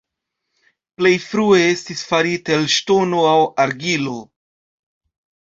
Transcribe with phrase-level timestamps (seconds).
[1.01, 4.19] Plej frue estis faritaj el ŝtono aŭ argilo.